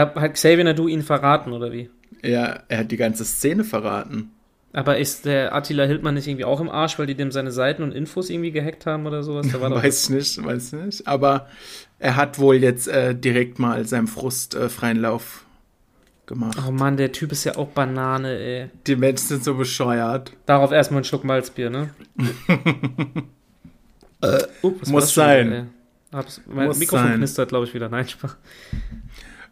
[0.00, 1.90] Hat Xavier Nadu ihn verraten, oder wie?
[2.22, 4.30] Er, er hat die ganze Szene verraten.
[4.72, 7.82] Aber ist der Attila Hildmann nicht irgendwie auch im Arsch, weil die dem seine Seiten
[7.82, 9.46] und Infos irgendwie gehackt haben oder sowas?
[9.50, 11.06] Da Weiß ich nicht, weiß ich nicht.
[11.08, 11.48] Aber
[11.98, 15.44] er hat wohl jetzt äh, direkt mal seinem Frust äh, freien Lauf
[16.26, 16.58] gemacht.
[16.66, 18.70] Oh Mann, der Typ ist ja auch Banane, ey.
[18.86, 20.32] Die Menschen sind so bescheuert.
[20.44, 21.90] Darauf erstmal einen Schluck Malzbier, ne?
[24.20, 25.52] Uh, was muss schon sein.
[25.52, 25.64] ey?
[26.12, 27.16] Hab's, mein Muss Mikrofon sein.
[27.18, 27.88] knistert, glaube ich, wieder.
[27.88, 28.36] Nein, Spaß.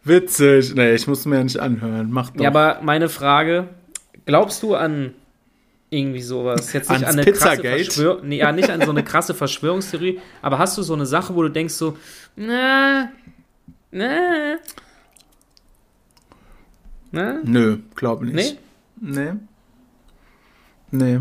[0.03, 0.73] Witzig.
[0.75, 2.09] Nee, ich muss mir ja nicht anhören.
[2.11, 2.41] Mach doch.
[2.43, 3.67] Ja, aber meine Frage,
[4.25, 5.13] glaubst du an
[5.89, 6.73] irgendwie sowas?
[6.73, 7.83] Jetzt nicht Ans an eine krasse Pizzagate?
[7.85, 11.35] Verschwör nee, ja, nicht an so eine krasse Verschwörungstheorie, aber hast du so eine Sache,
[11.35, 11.97] wo du denkst so,
[12.35, 13.09] na,
[13.91, 14.57] na,
[17.11, 18.57] na, Nö, glaube nicht.
[18.99, 19.33] nee, Nee.
[20.89, 21.19] Nee.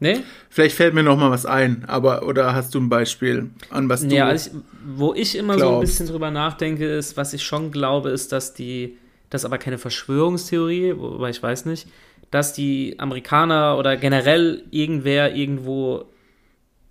[0.00, 0.20] nee?
[0.50, 4.02] Vielleicht fällt mir noch mal was ein, aber oder hast du ein Beispiel an was
[4.06, 5.92] du Ja, also ich, wo ich immer so ein glaubst.
[5.92, 8.96] bisschen drüber nachdenke, ist, was ich schon glaube, ist, dass die,
[9.30, 11.88] das ist aber keine Verschwörungstheorie, wobei ich weiß nicht,
[12.30, 16.04] dass die Amerikaner oder generell irgendwer irgendwo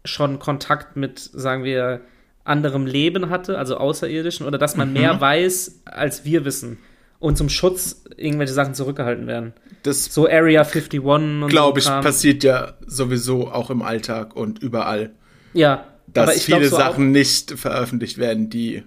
[0.06, 2.02] schon Kontakt mit, sagen wir,
[2.46, 4.94] anderem Leben hatte, also Außerirdischen, oder dass man Mhm.
[4.94, 6.78] mehr weiß, als wir wissen.
[7.20, 9.54] Und zum Schutz irgendwelche Sachen zurückgehalten werden.
[9.84, 12.04] das So Area 51 und glaube ich so Kram.
[12.04, 15.12] passiert ja sowieso auch im Alltag und überall,
[15.54, 18.84] Ja, dass viele so Sachen nicht veröffentlicht werden, die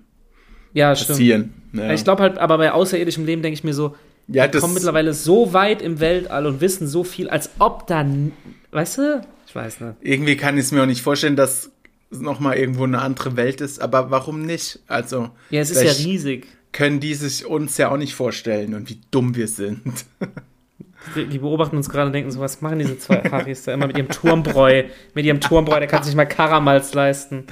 [0.72, 1.54] ja, passieren.
[1.72, 3.94] Ja, Ich glaube halt, aber bei außerirdischem Leben denke ich mir so,
[4.28, 8.00] ja wir kommen mittlerweile so weit im Weltall und wissen so viel, als ob da,
[8.02, 8.32] n-
[8.72, 9.20] weißt du?
[9.46, 9.94] Ich weiß nicht.
[10.02, 11.70] irgendwie kann ich es mir auch nicht vorstellen, dass
[12.10, 14.80] es noch mal irgendwo eine andere Welt ist, aber warum nicht?
[14.86, 16.46] Also Ja, es ist ja riesig.
[16.72, 19.82] können die sich uns ja auch nicht vorstellen und wie dumm wir sind.
[21.14, 23.96] Die, beobachten uns gerade und denken so, was machen diese zwei Haris da immer mit
[23.96, 24.84] ihrem Turmbräu?
[25.14, 27.46] Mit ihrem Turmbräu, der kann sich mal Karamals leisten.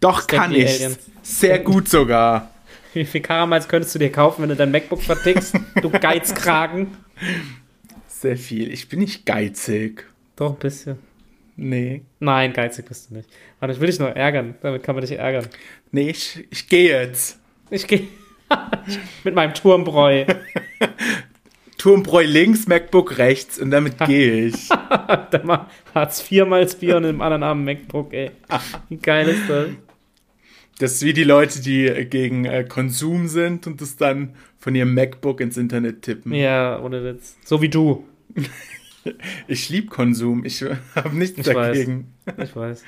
[0.00, 0.80] Doch denken kann ich.
[0.80, 0.98] Aliens.
[1.22, 2.50] Sehr gut sogar.
[2.94, 5.54] Wie viel Karamals könntest du dir kaufen, wenn du dein MacBook vertickst?
[5.82, 6.96] Du Geizkragen.
[8.06, 8.72] Sehr viel.
[8.72, 10.04] Ich bin nicht geizig.
[10.36, 10.98] Doch, ein bisschen.
[11.56, 12.02] Nee.
[12.20, 13.28] Nein, geizig bist du nicht.
[13.58, 14.54] Warte, ich will dich nur ärgern.
[14.60, 15.46] Damit kann man dich ärgern.
[15.90, 17.38] Nee, ich, ich gehe jetzt.
[17.70, 18.06] Ich gehe
[19.24, 20.24] mit meinem Turmbräu.
[21.78, 24.68] Turmbräu links, MacBook rechts und damit gehe ich.
[24.68, 28.32] Dann mal Hartz IV mal Bier und im anderen Arm MacBook, ey.
[28.88, 29.68] Wie geil ist das?
[30.78, 34.74] Das ist wie die Leute, die äh, gegen äh, Konsum sind und das dann von
[34.74, 36.32] ihrem MacBook ins Internet tippen.
[36.34, 37.36] Ja, ohne Witz.
[37.44, 38.04] So wie du.
[39.46, 40.44] Ich liebe Konsum.
[40.44, 42.12] Ich habe nichts Ich dagegen.
[42.42, 42.82] Ich weiß.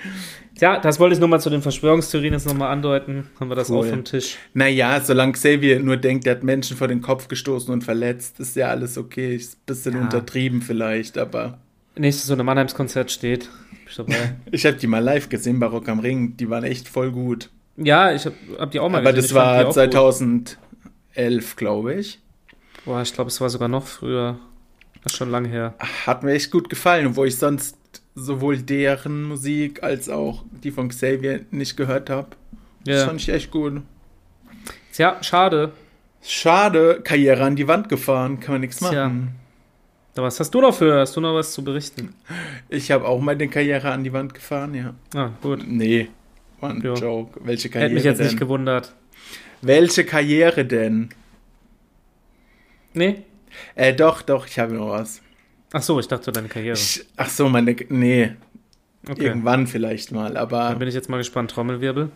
[0.58, 3.28] Tja, das wollte ich nur mal zu den Verschwörungstheorien jetzt nochmal andeuten.
[3.38, 3.78] Haben wir das Cool.
[3.86, 4.36] auch vom Tisch.
[4.54, 8.56] Naja, solange Xavier nur denkt, er hat Menschen vor den Kopf gestoßen und verletzt, ist
[8.56, 9.34] ja alles okay.
[9.36, 10.00] Ist ein bisschen Ja.
[10.02, 11.58] untertrieben vielleicht, aber
[11.96, 13.48] Nächstes so ein Mannheims-Konzert steht.
[13.70, 14.36] Bin ich dabei.
[14.50, 16.36] ich habe die mal live gesehen bei Rock am Ring.
[16.36, 17.50] Die waren echt voll gut.
[17.76, 19.34] ja, ich hab, hab die auch mal aber gesehen.
[19.34, 22.20] das fand die war auch 2011, glaube ich.
[22.84, 24.38] Boah, ich glaube, es war sogar noch früher.
[25.02, 25.74] Das ist schon lange her.
[26.06, 27.76] Hat mir echt gut gefallen, obwohl ich sonst
[28.14, 32.28] sowohl deren Musik als auch die von Xavier nicht gehört habe.
[32.84, 33.06] Das Ja.
[33.06, 33.82] fand ich echt gut.
[34.92, 35.72] Tja, schade.
[36.22, 38.90] Schade, Karriere an die Wand gefahren, kann man nichts Tja.
[39.08, 39.34] machen.
[40.16, 40.98] Aber was hast du noch für?
[41.00, 42.12] Hast du noch was zu berichten?
[42.68, 44.92] Ich habe auch meine Karriere an die Wand gefahren, ja.
[45.14, 45.64] Ah, gut.
[45.66, 46.08] Nee,
[46.60, 46.92] war ein Ja.
[46.94, 47.40] Joke.
[47.42, 48.26] Welche Karriere Hätte mich jetzt denn?
[48.26, 48.92] nicht gewundert.
[49.62, 51.08] Welche Karriere denn?
[52.92, 53.22] Nee?
[53.74, 55.20] Äh, doch, doch, ich habe noch was.
[55.72, 56.76] Ach so, ich dachte deine Karriere.
[56.76, 58.32] Ich, ach so, meine, nee,
[59.08, 59.24] Okay.
[59.26, 61.50] irgendwann vielleicht mal, Dann aber bin ich jetzt mal gespannt.
[61.52, 62.10] Trommelwirbel.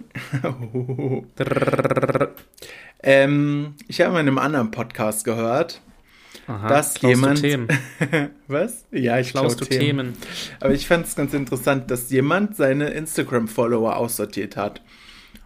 [3.02, 5.80] ähm, ich habe in einem anderen Podcast gehört,
[6.46, 6.68] Aha.
[6.68, 7.68] Dass jemand- Themen.
[8.48, 8.84] was?
[8.90, 9.68] Ja, ich glaube Themen.
[9.78, 10.12] Themen.
[10.60, 14.82] Aber ich fand es ganz interessant, dass jemand seine Instagram-Follower aussortiert hat.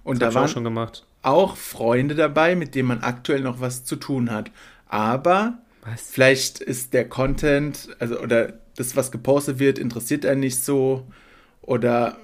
[0.03, 1.07] Und Das da auch waren gemacht.
[1.23, 4.51] auch Freunde dabei, mit denen man aktuell noch was zu tun hat.
[4.89, 6.11] Aber Was?
[6.11, 11.07] vielleicht ist der Content, also oder das, was gepostet wird, interessiert einen nicht so.
[11.63, 12.17] Oder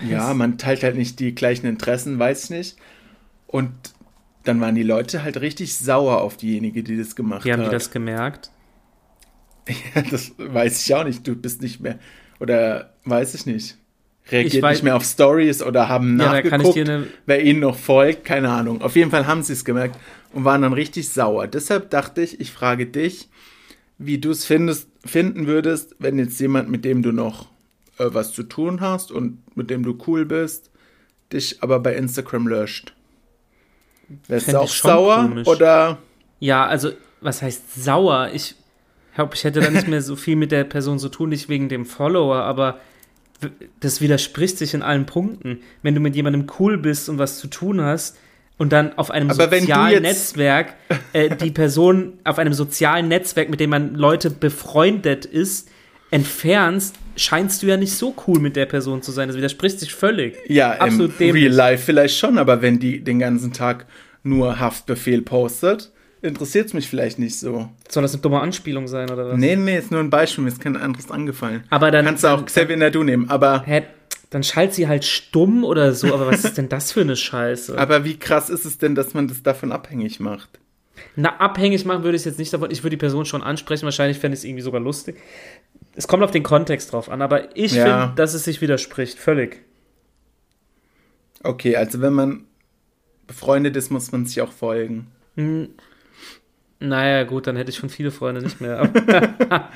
[0.00, 2.76] ja, man teilt halt nicht die gleichen Interessen, weiß ich nicht.
[3.46, 3.72] Und
[4.44, 7.68] dann waren die Leute halt richtig sauer auf diejenige, die das gemacht Wie haben hat.
[7.68, 8.50] die das gemerkt?
[9.94, 11.24] Ja, das weiß ich auch nicht.
[11.24, 12.00] Du bist nicht mehr.
[12.40, 13.76] Oder weiß ich nicht.
[14.30, 17.06] Reagiert weiß- nicht mehr auf Stories oder haben Ja, nachgeguckt, eine.
[17.26, 18.24] wer ihnen noch folgt.
[18.24, 18.80] Keine Ahnung.
[18.82, 19.96] Auf jeden Fall haben sie es gemerkt
[20.32, 21.46] und waren dann richtig sauer.
[21.48, 23.28] Deshalb dachte ich, ich frage dich,
[23.98, 27.46] wie du es findest, finden würdest, wenn jetzt jemand, mit dem du noch
[27.98, 30.70] äh, was zu tun hast und mit dem du cool bist,
[31.32, 32.94] dich aber bei Instagram löscht.
[34.28, 35.46] Wärst du auch sauer komisch.
[35.48, 35.98] oder
[36.40, 38.30] Ja, also, was heißt sauer?
[38.32, 38.54] Ich
[39.14, 41.68] glaube, ich hätte da nicht mehr so viel mit der Person zu tun, nicht wegen
[41.68, 42.78] dem Follower, aber
[43.80, 45.60] das widerspricht sich in allen Punkten.
[45.82, 48.16] Wenn du mit jemandem cool bist und was zu tun hast
[48.58, 50.74] und dann auf einem Aber sozialen Netzwerk
[51.12, 55.68] äh, die Person auf einem sozialen Netzwerk, mit dem man Leute befreundet ist,
[56.10, 59.28] entfernst, scheinst du ja nicht so cool mit der Person zu sein.
[59.28, 60.36] Das widerspricht sich völlig.
[60.46, 61.44] Ja, Absolut im dämlich.
[61.44, 63.86] Real Life vielleicht schon, aber wenn die den ganzen Tag
[64.22, 65.90] nur Haftbefehl postet,
[66.22, 67.68] interessiert es mich vielleicht nicht so.
[67.88, 69.36] Soll das eine dumme Anspielung sein oder was?
[69.38, 71.64] Nee, nee, ist nur ein Beispiel, mir ist kein anderes angefallen.
[71.70, 73.82] Aber dann, Kannst du auch Xavier Nadu nehmen, aber, Hä,
[74.30, 77.76] dann schaltet sie halt stumm oder so, aber was ist denn das für eine Scheiße?
[77.76, 80.58] aber wie krass ist es denn, dass man das davon abhängig macht?
[81.16, 82.70] Na, abhängig machen würde ich es jetzt nicht davon.
[82.70, 83.84] Ich würde die Person schon ansprechen.
[83.84, 85.16] Wahrscheinlich fände ich es irgendwie sogar lustig.
[85.94, 87.84] Es kommt auf den Kontext drauf an, aber ich Ja.
[87.84, 89.18] finde, dass es sich widerspricht.
[89.18, 89.62] Völlig.
[91.42, 92.44] Okay, also wenn man
[93.26, 95.08] befreundet ist, muss man sich auch folgen.
[95.36, 95.70] Hm,
[96.88, 98.88] naja, gut, dann hätte ich schon viele Freunde nicht mehr.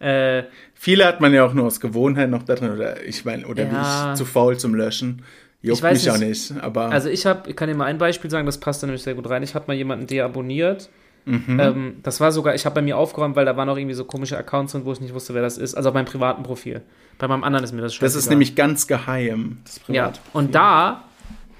[0.00, 3.46] Äh, Viele hat man ja auch nur aus Gewohnheit noch da drin, oder ich meine,
[3.46, 4.06] oder Ja.
[4.06, 5.22] wie ich, zu faul zum Löschen.
[5.60, 6.50] Juckt Ich weiß mich auch nicht.
[6.52, 8.86] nicht, aber also ich habe, ich kann dir mal ein Beispiel sagen, das passt da
[8.86, 9.42] nämlich sehr gut rein.
[9.42, 10.88] Ich habe mal jemanden deabonniert.
[11.26, 11.60] Mhm.
[11.60, 14.04] Ähm, das war sogar, ich habe bei mir aufgeräumt, weil da waren auch irgendwie so
[14.06, 15.74] komische Accounts drin, wo ich nicht wusste, wer das ist.
[15.74, 16.80] Also auf meinem privaten Profil.
[17.18, 18.06] Bei meinem anderen ist mir das schon.
[18.06, 19.58] das ist nämlich ganz geheim.
[19.64, 21.04] Das Ja, und da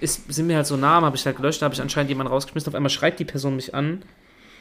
[0.00, 2.32] ist, sind mir halt so Namen, habe ich halt gelöscht, da habe ich anscheinend jemanden
[2.32, 2.70] rausgeschmissen.
[2.70, 4.00] Auf einmal schreibt die Person mich an.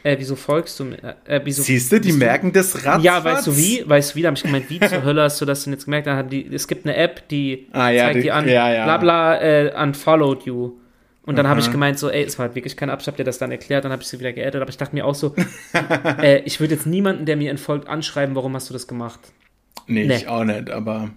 [0.02, 1.16] Äh, wieso folgst du mir?
[1.26, 3.02] Äh, wieso, Siehst du, die merken das ratzfatz.
[3.04, 3.84] Ja, weißt du wie?
[3.86, 4.22] Weißt du wie?
[4.22, 6.06] Da habe ich gemeint, wie zur Hölle hast du das denn jetzt gemerkt?
[6.06, 8.72] Dann hat die, es gibt eine App, die Ah, ja, zeigt die- dir an, ja,
[8.72, 8.84] ja.
[8.84, 10.72] bla bla, äh, unfollowed you.
[11.26, 13.38] Und dann habe ich gemeint, so, ey, es war halt wirklich kein Abschnitt, der das
[13.38, 15.34] dann erklärt, dann habe ich sie wieder geaddet, aber ich dachte mir auch so,
[16.22, 19.20] äh, ich würde jetzt niemanden, der mir entfolgt, anschreiben, warum hast du das gemacht?
[19.86, 20.16] Nee, Nee.
[20.16, 21.10] ich auch nicht, aber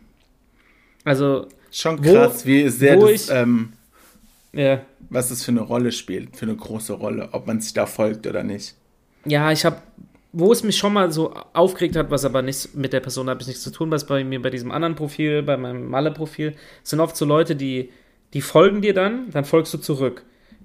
[1.05, 3.73] Also, schon Wo- krass, wie sehr wo das, ich- ähm,
[4.53, 4.81] ja.
[5.09, 8.27] was das für eine Rolle spielt, für eine große Rolle, ob man sich da folgt
[8.27, 8.75] oder nicht.
[9.25, 9.77] Ja, ich habe,
[10.31, 13.41] wo es mich schon mal so aufgeregt hat, was aber nichts mit der Person habe
[13.41, 16.99] ich nichts zu tun, was bei mir bei diesem anderen Profil, bei meinem Malle-Profil, sind
[16.99, 17.89] oft so Leute, die,
[18.33, 20.23] die folgen dir dann, dann folgst du zurück.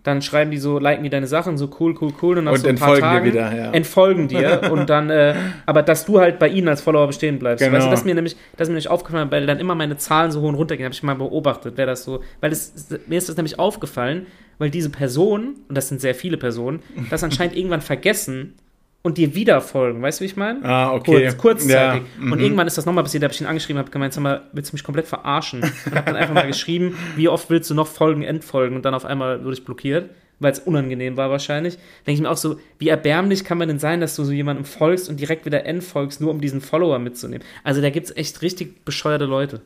[0.09, 2.39] Dann schreiben die so, liken die deine Sachen, so cool, cool, cool.
[2.39, 3.71] Und nach Und so ein paar Tagen wieder, ja.
[3.73, 4.63] entfolgen dir.
[4.73, 5.35] und dann, äh,
[5.67, 7.65] aber dass du halt bei ihnen als Follower bestehen bleibst.
[7.65, 7.77] Genau.
[7.77, 9.97] Weißt du, das ist mir nämlich, das ist mir nämlich aufgefallen, weil dann immer meine
[9.97, 12.89] Zahlen so hoch und runter gehen, habe ich mal beobachtet, wer das so, weil es,
[13.07, 14.27] mir ist das nämlich aufgefallen,
[14.59, 18.55] weil diese Personen, und das sind sehr viele Personen, das anscheinend irgendwann vergessen
[19.03, 20.03] und dir wieder folgen.
[20.03, 20.65] Weißt du, wie ich meine?
[20.65, 21.23] Ah, okay.
[21.23, 21.73] Kurz, kurzzeitig.
[21.73, 22.41] Ja, Und mhm.
[22.41, 24.73] irgendwann ist das nochmal passiert, da habe ich ihn angeschrieben, habe gemeint, sag mal, willst
[24.73, 25.63] du mich komplett verarschen?
[25.63, 28.77] Und habe dann einfach mal geschrieben, wie oft willst du noch folgen, entfolgen?
[28.77, 31.79] Und dann auf einmal wurde ich blockiert, weil es unangenehm war wahrscheinlich.
[32.07, 34.65] Denke ich mir auch so, wie erbärmlich kann man denn sein, dass du so jemandem
[34.65, 37.47] folgst und direkt wieder entfolgst, nur um diesen Follower mitzunehmen?
[37.65, 39.61] Also da gibt es echt richtig bescheuerte Leute.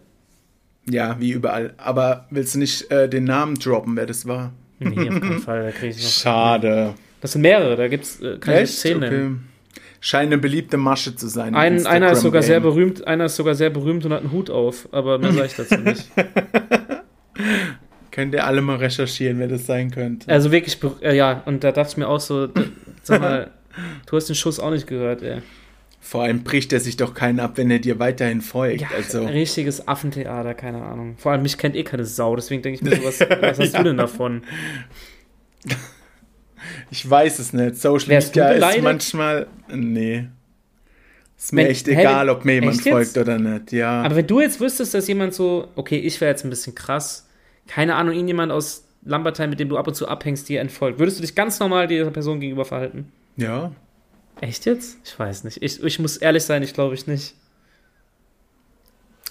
[0.88, 1.75] Ja, wie überall.
[1.79, 4.53] Aber willst du nicht äh, den Namen droppen, wer das war?
[4.79, 6.11] Nee, auf keinen Fall, da kriege ich noch.
[6.11, 6.95] Schade.
[7.23, 8.73] Das sind mehrere, da gibt's, äh, kann ich Echt?
[8.73, 9.49] jetzt zehn nennen.
[10.01, 11.55] Scheint eine beliebte Masche zu sein.
[11.55, 14.51] Ein, einer ist sogar sehr berühmt, einer ist sogar sehr berühmt und hat einen Hut
[14.51, 16.11] auf, aber mehr sage ich dazu nicht.
[18.11, 20.29] Könnt ihr alle mal recherchieren, wer das sein könnte.
[20.31, 22.49] Also wirklich, äh, ja, und da dachte ich mir auch so,
[23.05, 23.53] sag mal,
[24.07, 25.43] du hast den Schuss auch nicht gehört, ey.
[26.01, 28.81] Vor allem bricht er sich doch keinen ab, wenn er dir weiterhin folgt.
[28.81, 31.15] Ja, also, richtiges Affentheater, keine Ahnung.
[31.19, 33.79] Vor allem, mich kennt eh keine Sau, deswegen denke ich mir so, was, was hast
[33.79, 34.43] du denn davon?
[36.90, 37.77] Ich weiß es nicht.
[37.77, 39.46] Social Wärst Media ist manchmal.
[39.72, 40.29] Nee.
[41.38, 42.88] Ist mir Wenn- echt egal, ob mir jemand jetzt?
[42.88, 43.72] folgt oder nicht.
[43.72, 44.03] Ja.
[44.03, 47.27] Aber wenn du jetzt wüsstest, dass jemand so, okay, ich wäre jetzt ein bisschen krass,
[47.66, 51.18] keine Ahnung, irgendjemand aus Lambertheim, mit dem du ab und zu abhängst, dir entfolgt, würdest
[51.18, 53.11] du dich ganz normal dieser Person gegenüber verhalten?
[53.37, 53.72] ja.
[54.40, 54.96] Echt jetzt?
[55.05, 55.62] Ich weiß nicht.
[55.62, 57.35] Ich, ich muss ehrlich sein, ich glaube ich nicht.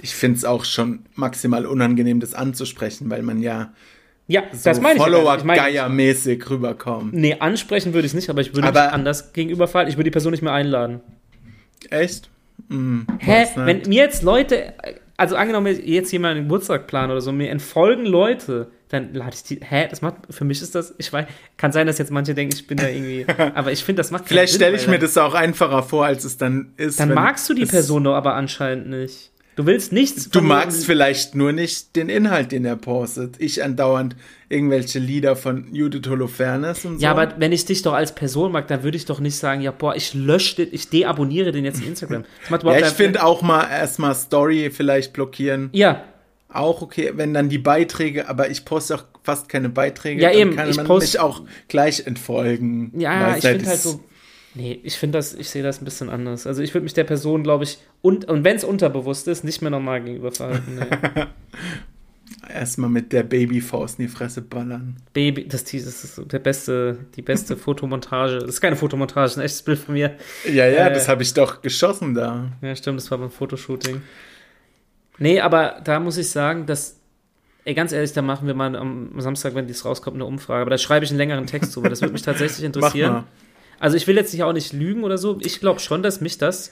[0.01, 3.73] Ich finde es auch schon maximal unangenehm, das anzusprechen, weil man ja
[4.31, 5.01] Ja, so das meine ich.
[5.03, 7.13] Follower-Geier-mäßig rüberkommt.
[7.13, 9.89] Nee, ansprechen würde ich es nicht, aber ich würde Aber- anders gegenüber verhalten.
[9.91, 11.01] Ich würde die Person nicht mehr einladen.
[11.89, 12.29] Echt?
[12.69, 13.45] Hm, Hä?
[13.55, 14.73] Wenn mir jetzt Leute,
[15.17, 19.43] also angenommen, jetzt jemand einen Geburtstag planen oder so, mir entfolgen Leute, dann lade ich
[19.43, 19.59] die.
[19.61, 19.87] Hä?
[19.89, 21.25] Das macht, für mich ist das, ich weiß,
[21.57, 24.27] kann sein, dass jetzt manche denken, ich bin da irgendwie, aber ich finde, das macht
[24.27, 26.99] Vielleicht stelle ich mir das auch einfacher vor, als es dann ist.
[26.99, 29.31] Dann magst du die Person doch aber anscheinend nicht.
[29.57, 30.29] Du willst nichts.
[30.29, 33.35] Du magst vielleicht nur nicht den Inhalt, den er postet.
[33.39, 34.15] Ich andauernd
[34.47, 37.03] irgendwelche Lieder von Judith Holofernes und so.
[37.03, 39.61] Ja, aber wenn ich dich doch als Person mag, dann würde ich doch nicht sagen,
[39.61, 42.23] ja, boah, ich lösche den, ich deabonniere den jetzt in Instagram.
[42.49, 45.69] Ja, ich finde auch mal erstmal Story vielleicht blockieren.
[45.73, 46.03] Ja,
[46.53, 50.21] Auch okay, wenn dann die Beiträge, aber ich poste auch fast keine Beiträge.
[50.21, 52.91] Ja, dann eben, kann ich man post- mich auch gleich entfolgen.
[52.97, 54.03] Ja, Weißt ich finde halt so.
[54.53, 56.45] Nee, ich finde das, ich sehe das ein bisschen anders.
[56.45, 59.61] Also ich würde mich der Person, glaube ich, und, und wenn es unterbewusst ist, nicht
[59.61, 60.75] mehr normal gegenüber verhalten.
[60.79, 61.25] Nee.
[62.53, 64.97] Erstmal mit der Babyfaust in die Fresse ballern.
[65.13, 68.39] Baby, das, das ist der beste, die beste Fotomontage.
[68.39, 70.15] Das ist keine Fotomontage, das ist ein echtes Bild von mir.
[70.45, 70.93] Ja, ja, Äh.
[70.93, 72.51] das habe ich doch geschossen da.
[72.61, 74.01] Ja, stimmt, das war beim Fotoshooting.
[75.17, 76.99] Nee, aber da muss ich sagen, dass,
[77.63, 80.61] ey, ganz ehrlich, da machen wir mal am Samstag, wenn dies rauskommt, eine Umfrage.
[80.61, 83.23] Aber da schreibe ich einen längeren Text zu, weil das würde mich tatsächlich interessieren.
[83.81, 85.39] Also ich will jetzt nicht auch nicht lügen oder so.
[85.41, 86.71] Ich glaube schon, dass mich das,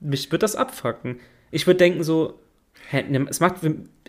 [0.00, 1.20] mich wird das abfacken.
[1.50, 2.38] Ich würde denken so,
[2.88, 3.56] hä, ne, es macht,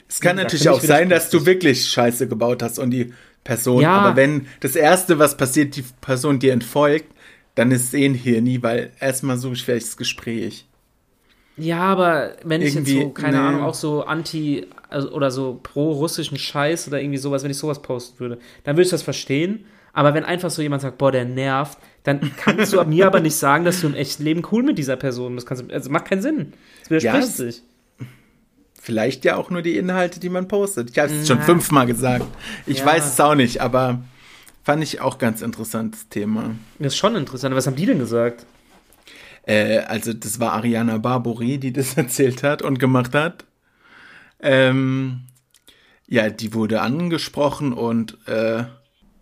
[0.08, 3.92] Es kann natürlich auch sein, dass du wirklich Scheiße gebaut hast und die Person, Ja.
[3.98, 7.14] aber wenn das Erste, was passiert, die Person dir entfolgt,
[7.56, 10.66] dann ist es eh ein Hirni, weil erstmal suche ich vielleicht das Gespräch.
[11.58, 13.44] Ja, aber wenn ich Irgendwie, jetzt so, keine nee.
[13.48, 17.82] Ahnung, auch so anti also, oder so pro-russischen Scheiß oder irgendwie sowas, wenn ich sowas
[17.82, 19.66] posten würde, dann würde ich das verstehen.
[19.94, 23.36] Aber wenn einfach so jemand sagt, boah, der nervt, dann kannst du mir aber nicht
[23.36, 25.52] sagen, dass du im echten Leben cool mit dieser Person bist.
[25.72, 26.54] Also macht keinen Sinn.
[26.82, 27.64] Das widerspricht Ja, sich.
[28.82, 30.90] Vielleicht ja auch nur die Inhalte, die man postet.
[30.92, 32.26] Ich habe es schon fünfmal gesagt.
[32.66, 32.86] Ich Ja.
[32.86, 34.02] weiß es auch nicht, aber
[34.64, 36.52] fand ich auch ganz interessantes Thema.
[36.80, 37.54] Das ist schon interessant.
[37.56, 38.46] Was haben die denn gesagt?
[39.46, 43.46] Äh, also das war Ariana Barbori, die das erzählt hat und gemacht hat.
[44.42, 45.22] Ähm,
[46.08, 48.64] ja, die wurde angesprochen und äh,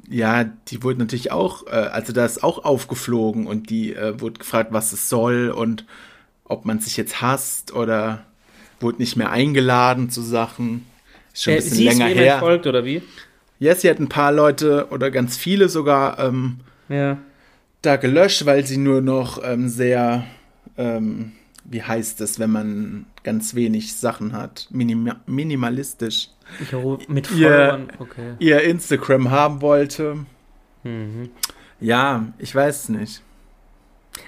[0.10, 4.39] ja, die wurde natürlich auch, äh, also da ist auch aufgeflogen und die äh, wurde
[4.39, 5.86] gefragt, was es soll und
[6.46, 8.26] ob man sich jetzt hasst oder
[8.80, 10.86] wurde nicht mehr eingeladen zu Sachen.
[11.34, 12.34] Ist schon ein Äh, bisschen sie ist länger wem her.
[12.34, 13.02] entfolgt, oder wie?
[13.60, 17.17] Ja, sie hat ein paar Leute oder ganz viele sogar ähm, Ja.
[17.82, 20.26] da gelöscht, weil sie nur noch ähm, sehr,
[20.78, 21.34] ähm,
[21.65, 26.30] wie heißt es, wenn man ganz wenig Sachen hat, Minima minimalistisch,
[26.72, 27.88] Jo, mit Ihr- Followern.
[28.00, 28.34] Okay.
[28.40, 30.18] ihr Instagram haben wollte.
[30.84, 31.30] Mhm.
[31.80, 33.22] Ja, ich weiß es nicht.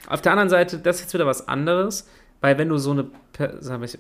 [0.08, 2.08] Auf der anderen Seite, das ist jetzt wieder was anderes,
[2.42, 3.06] weil wenn du so eine
[3.62, 3.98] sag ich,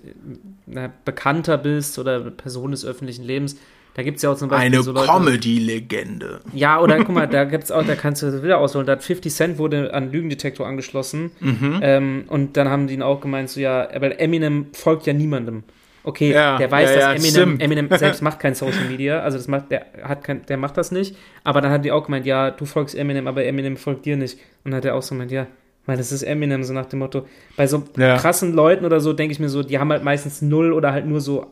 [0.66, 3.56] na, Bekannter bist oder eine Person des öffentlichen Lebens,
[3.94, 4.94] da gibt es ja auch zum Beispiel Eine so.
[4.94, 6.42] Comedy-Legende.
[6.54, 8.86] Ja, oder guck mal, da gibt's auch, da kannst du das wieder ausholen.
[8.86, 11.32] Da hat 50 Cent wurde an Lügendetektor angeschlossen.
[11.40, 11.80] Mhm.
[11.82, 15.64] Ähm, und dann haben die ihn auch gemeint, so ja, weil Eminem folgt ja niemandem.
[16.10, 17.60] Okay, Ja, der weiß, ja, dass Eminem.
[17.60, 20.91] Eminem selbst macht kein Social Media, also das macht, der hat kein, der macht das
[20.91, 21.15] nicht.
[21.43, 24.39] Aber dann hat die auch gemeint, ja, du folgst Eminem, aber Eminem folgt dir nicht.
[24.63, 25.45] Und dann hat er auch so gemeint, ja,
[25.86, 27.26] weil das ist Eminem, so nach dem Motto.
[27.56, 30.74] Bei so krassen Leuten oder so denke ich mir so, die haben halt meistens null
[30.74, 31.48] oder halt nur so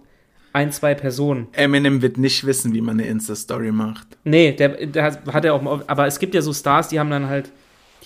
[0.54, 1.48] ein, zwei Personen.
[1.54, 4.08] Eminem wird nicht wissen, wie man eine Insta-Story macht.
[4.24, 7.00] Nee, der, der hat hat er auch mal, aber es gibt ja so Stars, die
[7.00, 7.52] haben dann halt,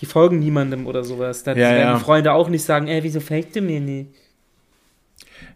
[0.00, 1.44] die folgen niemandem oder sowas.
[1.44, 1.94] Da Ja, werden ja.
[1.98, 4.10] die Freunde auch nicht sagen, ey, wieso folgt du mir nicht?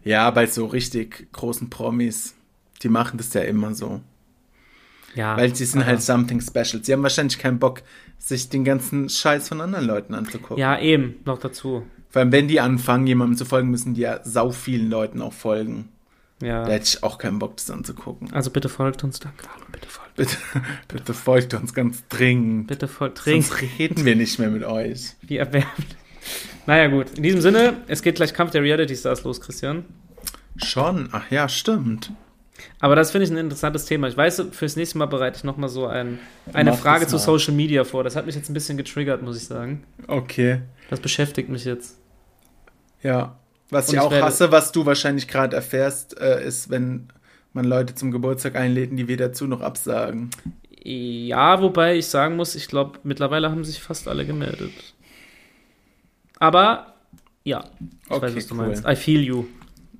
[0.03, 2.35] Ja, bei so richtig großen Promis,
[2.83, 4.01] die machen das ja immer so.
[5.15, 5.35] Ja.
[5.35, 6.83] Weil sie sind halt something special.
[6.83, 7.81] Sie haben wahrscheinlich keinen Bock,
[8.19, 10.57] sich den ganzen Scheiß von anderen Leuten anzugucken.
[10.57, 11.83] Ja, eben, noch dazu.
[12.09, 15.33] Vor allem, wenn die anfangen, jemandem zu folgen, müssen die ja sau vielen Leuten auch
[15.33, 15.89] folgen.
[16.41, 16.65] Ja.
[16.65, 18.31] Da hätte ich auch keinen Bock, das anzugucken.
[18.31, 19.45] Also bitte folgt uns, danke.
[19.71, 20.15] Bitte folgt.
[20.15, 20.37] Bitte,
[20.87, 22.67] bitte folgt uns ganz dringend.
[22.67, 23.17] Bitte folgt.
[23.17, 23.43] Trink.
[23.43, 25.15] Sonst reden wir nicht mehr mit euch.
[25.21, 25.97] Wie erwärmt.
[26.65, 27.17] Naja, gut.
[27.17, 29.85] In diesem Sinne, es geht gleich Kampf der Reality Stars los, Christian.
[30.57, 31.09] Schon?
[31.11, 32.11] Ach ja, stimmt.
[32.79, 34.07] Aber das finde ich ein interessantes Thema.
[34.07, 36.19] Ich weiß, fürs nächste Mal bereite ich nochmal so ein,
[36.53, 37.17] eine Mach Frage zu.
[37.17, 38.03] Social Media vor.
[38.03, 39.83] Das hat mich jetzt ein bisschen getriggert, muss ich sagen.
[40.07, 40.61] Okay.
[40.89, 41.97] Das beschäftigt mich jetzt.
[43.03, 43.37] Ja.
[43.69, 47.09] Was Und ich auch hasse, was du wahrscheinlich gerade erfährst, äh, ist, wenn
[47.53, 50.29] man Leute zum Geburtstag einlädt, die weder zu noch absagen.
[50.83, 54.71] Ja, wobei ich sagen muss, ich glaube, mittlerweile haben sich fast alle gemeldet.
[56.39, 56.93] Aber,
[57.43, 57.63] ja,
[58.05, 58.67] ich Okay, weiß, was du cool.
[58.67, 58.85] meinst.
[58.87, 59.45] I feel you.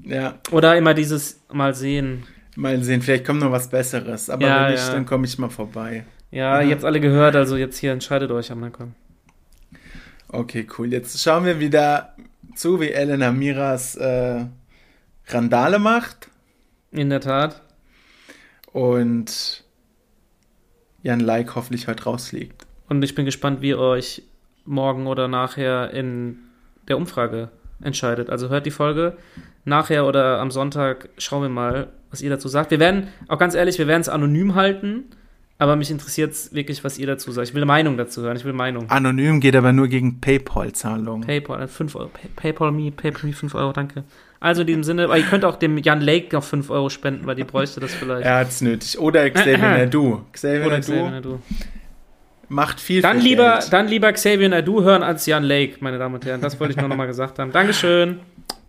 [0.03, 2.23] Ja, Oder immer dieses Mal sehen.
[2.55, 4.29] mal sehen, vielleicht kommt noch was Besseres.
[4.29, 4.93] Aber Ja, wenn nicht, ja.
[4.93, 6.05] dann komme ich mal vorbei.
[6.31, 6.67] Ja, Ja.
[6.67, 8.93] ihr habt alle gehört, also jetzt hier entscheidet euch am Anfang.
[10.29, 10.91] Okay, cool.
[10.91, 12.15] Jetzt schauen wir wieder
[12.55, 14.45] zu, wie Elena Miras äh,
[15.27, 16.29] Randale macht.
[16.91, 17.61] In der Tat.
[18.73, 19.63] Und
[21.03, 22.65] Jan Like hoffentlich heute rausfliegt.
[22.89, 24.23] Und ich bin gespannt, wie ihr euch
[24.67, 26.37] morgen oder nachher in
[26.87, 27.49] der Umfrage
[27.81, 28.29] entscheidet.
[28.29, 29.17] Also hört die Folge.
[29.65, 32.71] Nachher oder am Sonntag schauen wir mal, was ihr dazu sagt.
[32.71, 35.03] Wir werden, auch ganz ehrlich, wir werden es anonym halten,
[35.59, 37.49] aber mich interessiert wirklich, was ihr dazu sagt.
[37.49, 38.37] Ich will eine Meinung dazu hören.
[38.37, 38.89] Ich will Meinung.
[38.89, 41.25] Anonym geht aber nur gegen PayPal-Zahlungen.
[41.25, 42.09] PayPal, 5 Euro.
[42.09, 44.03] Pay, PayPal me, PayPal me 5 Euro, danke.
[44.39, 47.25] Also in diesem Sinne, aber ihr könnt auch dem Jan Lake noch 5 Euro spenden,
[47.25, 48.25] weil die bräuchte das vielleicht.
[48.25, 48.99] Er hat's nötig.
[48.99, 50.21] Oder Xavier Nadu.
[50.31, 51.39] Xavier Oder Xavier Nadu.
[52.49, 53.73] Macht viel Dann lieber, Geld.
[53.73, 56.41] dann lieber Xavier Nadu hören als Jan Lake, meine Damen und Herren.
[56.41, 57.51] Das wollte ich nur nochmal gesagt haben.
[57.51, 58.19] Dankeschön.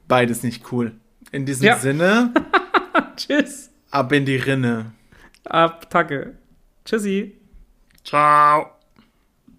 [0.08, 0.92] Beides nicht cool.
[1.32, 1.76] In diesem Ja.
[1.76, 2.32] Sinne,
[3.16, 3.70] Tschüss.
[3.90, 4.92] ab in die Rinne.
[5.44, 6.34] Ab, Tacke.
[6.84, 7.34] Tschüssi.
[8.04, 8.77] Ciao.